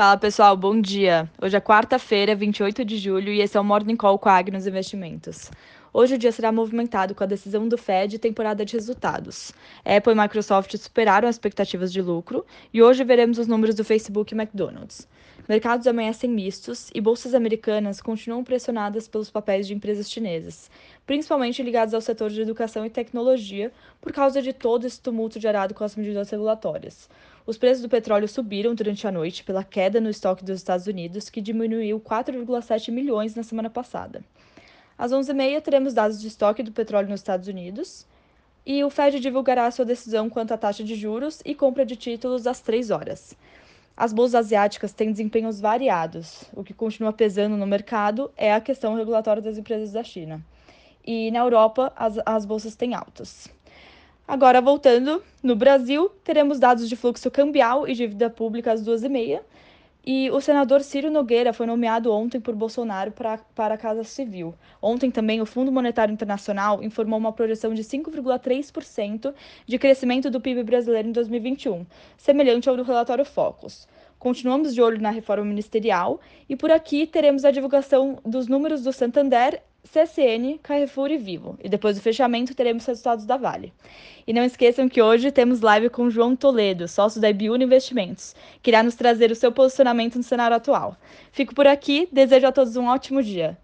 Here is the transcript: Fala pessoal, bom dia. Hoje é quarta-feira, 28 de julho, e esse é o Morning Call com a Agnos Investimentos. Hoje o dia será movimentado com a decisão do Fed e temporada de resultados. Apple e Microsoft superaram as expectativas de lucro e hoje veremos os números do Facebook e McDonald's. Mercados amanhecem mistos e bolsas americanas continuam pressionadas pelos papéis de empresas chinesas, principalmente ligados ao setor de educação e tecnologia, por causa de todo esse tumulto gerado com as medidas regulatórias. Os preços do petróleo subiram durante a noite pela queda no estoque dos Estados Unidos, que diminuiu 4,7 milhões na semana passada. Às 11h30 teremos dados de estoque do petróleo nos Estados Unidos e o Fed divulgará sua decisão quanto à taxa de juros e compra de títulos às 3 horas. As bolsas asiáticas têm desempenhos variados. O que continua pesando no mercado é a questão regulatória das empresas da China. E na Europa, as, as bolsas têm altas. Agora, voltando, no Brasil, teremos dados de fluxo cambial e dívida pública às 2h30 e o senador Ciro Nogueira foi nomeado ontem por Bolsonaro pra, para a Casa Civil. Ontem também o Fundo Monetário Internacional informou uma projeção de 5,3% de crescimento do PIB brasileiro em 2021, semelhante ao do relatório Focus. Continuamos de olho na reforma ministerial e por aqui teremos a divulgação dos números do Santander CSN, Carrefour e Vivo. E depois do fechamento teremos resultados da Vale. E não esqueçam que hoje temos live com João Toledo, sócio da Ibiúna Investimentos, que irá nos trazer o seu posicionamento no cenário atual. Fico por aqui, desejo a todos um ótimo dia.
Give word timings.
Fala 0.00 0.16
pessoal, 0.16 0.56
bom 0.56 0.80
dia. 0.80 1.28
Hoje 1.42 1.58
é 1.58 1.60
quarta-feira, 1.60 2.34
28 2.34 2.86
de 2.86 2.96
julho, 2.96 3.30
e 3.30 3.42
esse 3.42 3.58
é 3.58 3.60
o 3.60 3.62
Morning 3.62 3.96
Call 3.96 4.18
com 4.18 4.30
a 4.30 4.38
Agnos 4.38 4.66
Investimentos. 4.66 5.50
Hoje 5.92 6.14
o 6.14 6.18
dia 6.18 6.30
será 6.30 6.52
movimentado 6.52 7.16
com 7.16 7.24
a 7.24 7.26
decisão 7.26 7.66
do 7.66 7.76
Fed 7.76 8.14
e 8.14 8.18
temporada 8.18 8.64
de 8.64 8.76
resultados. 8.76 9.52
Apple 9.84 10.12
e 10.12 10.16
Microsoft 10.16 10.76
superaram 10.76 11.28
as 11.28 11.34
expectativas 11.34 11.92
de 11.92 12.00
lucro 12.00 12.46
e 12.72 12.80
hoje 12.80 13.02
veremos 13.02 13.38
os 13.38 13.48
números 13.48 13.74
do 13.74 13.84
Facebook 13.84 14.32
e 14.32 14.38
McDonald's. 14.38 15.08
Mercados 15.48 15.88
amanhecem 15.88 16.30
mistos 16.30 16.90
e 16.94 17.00
bolsas 17.00 17.34
americanas 17.34 18.00
continuam 18.00 18.44
pressionadas 18.44 19.08
pelos 19.08 19.30
papéis 19.30 19.66
de 19.66 19.74
empresas 19.74 20.08
chinesas, 20.08 20.70
principalmente 21.04 21.60
ligados 21.60 21.92
ao 21.92 22.00
setor 22.00 22.30
de 22.30 22.40
educação 22.40 22.86
e 22.86 22.90
tecnologia, 22.90 23.72
por 24.00 24.12
causa 24.12 24.40
de 24.40 24.52
todo 24.52 24.86
esse 24.86 25.00
tumulto 25.00 25.40
gerado 25.40 25.74
com 25.74 25.82
as 25.82 25.96
medidas 25.96 26.30
regulatórias. 26.30 27.10
Os 27.44 27.58
preços 27.58 27.82
do 27.82 27.88
petróleo 27.88 28.28
subiram 28.28 28.76
durante 28.76 29.08
a 29.08 29.10
noite 29.10 29.42
pela 29.42 29.64
queda 29.64 30.00
no 30.00 30.08
estoque 30.08 30.44
dos 30.44 30.58
Estados 30.58 30.86
Unidos, 30.86 31.28
que 31.28 31.40
diminuiu 31.40 31.98
4,7 31.98 32.92
milhões 32.92 33.34
na 33.34 33.42
semana 33.42 33.68
passada. 33.68 34.22
Às 35.00 35.12
11h30 35.12 35.62
teremos 35.62 35.94
dados 35.94 36.20
de 36.20 36.28
estoque 36.28 36.62
do 36.62 36.72
petróleo 36.72 37.08
nos 37.08 37.20
Estados 37.20 37.48
Unidos 37.48 38.06
e 38.66 38.84
o 38.84 38.90
Fed 38.90 39.18
divulgará 39.18 39.70
sua 39.70 39.86
decisão 39.86 40.28
quanto 40.28 40.52
à 40.52 40.58
taxa 40.58 40.84
de 40.84 40.94
juros 40.94 41.40
e 41.42 41.54
compra 41.54 41.86
de 41.86 41.96
títulos 41.96 42.46
às 42.46 42.60
3 42.60 42.90
horas. 42.90 43.34
As 43.96 44.12
bolsas 44.12 44.34
asiáticas 44.34 44.92
têm 44.92 45.10
desempenhos 45.10 45.58
variados. 45.58 46.44
O 46.52 46.62
que 46.62 46.74
continua 46.74 47.14
pesando 47.14 47.56
no 47.56 47.66
mercado 47.66 48.30
é 48.36 48.52
a 48.52 48.60
questão 48.60 48.94
regulatória 48.94 49.40
das 49.40 49.56
empresas 49.56 49.90
da 49.92 50.04
China. 50.04 50.44
E 51.02 51.30
na 51.30 51.38
Europa, 51.38 51.90
as, 51.96 52.18
as 52.26 52.44
bolsas 52.44 52.76
têm 52.76 52.92
altas. 52.92 53.48
Agora, 54.28 54.60
voltando, 54.60 55.24
no 55.42 55.56
Brasil, 55.56 56.10
teremos 56.22 56.58
dados 56.58 56.86
de 56.86 56.94
fluxo 56.94 57.30
cambial 57.30 57.88
e 57.88 57.94
dívida 57.94 58.28
pública 58.28 58.72
às 58.72 58.84
2h30 58.84 59.40
e 60.04 60.30
o 60.30 60.40
senador 60.40 60.82
Ciro 60.82 61.10
Nogueira 61.10 61.52
foi 61.52 61.66
nomeado 61.66 62.12
ontem 62.12 62.40
por 62.40 62.54
Bolsonaro 62.54 63.12
pra, 63.12 63.38
para 63.54 63.74
a 63.74 63.78
Casa 63.78 64.04
Civil. 64.04 64.54
Ontem 64.80 65.10
também 65.10 65.40
o 65.40 65.46
Fundo 65.46 65.70
Monetário 65.70 66.12
Internacional 66.12 66.82
informou 66.82 67.18
uma 67.18 67.32
projeção 67.32 67.74
de 67.74 67.82
5,3% 67.84 69.34
de 69.66 69.78
crescimento 69.78 70.30
do 70.30 70.40
PIB 70.40 70.62
brasileiro 70.62 71.08
em 71.08 71.12
2021, 71.12 71.86
semelhante 72.16 72.68
ao 72.68 72.76
do 72.76 72.82
relatório 72.82 73.24
Focus. 73.24 73.86
Continuamos 74.18 74.74
de 74.74 74.82
olho 74.82 75.00
na 75.00 75.10
reforma 75.10 75.44
ministerial 75.44 76.20
e 76.48 76.54
por 76.54 76.70
aqui 76.70 77.06
teremos 77.06 77.44
a 77.44 77.50
divulgação 77.50 78.18
dos 78.24 78.46
números 78.48 78.82
do 78.82 78.92
Santander 78.92 79.62
CSN, 79.88 80.58
Carrefour 80.62 81.10
e 81.10 81.18
Vivo. 81.18 81.58
E 81.62 81.68
depois 81.68 81.96
do 81.96 82.02
fechamento 82.02 82.54
teremos 82.54 82.84
resultados 82.86 83.24
da 83.24 83.36
Vale. 83.36 83.72
E 84.26 84.32
não 84.32 84.44
esqueçam 84.44 84.88
que 84.88 85.02
hoje 85.02 85.32
temos 85.32 85.60
live 85.60 85.90
com 85.90 86.10
João 86.10 86.34
Toledo, 86.36 86.88
sócio 86.88 87.20
da 87.20 87.30
Ibiúna 87.30 87.64
Investimentos, 87.64 88.34
que 88.62 88.70
irá 88.70 88.82
nos 88.82 88.94
trazer 88.94 89.30
o 89.30 89.36
seu 89.36 89.52
posicionamento 89.52 90.16
no 90.16 90.22
cenário 90.22 90.56
atual. 90.56 90.96
Fico 91.32 91.54
por 91.54 91.66
aqui, 91.66 92.08
desejo 92.12 92.46
a 92.46 92.52
todos 92.52 92.76
um 92.76 92.86
ótimo 92.86 93.22
dia. 93.22 93.58